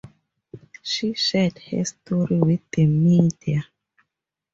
[0.81, 3.65] She shared her story with the Media.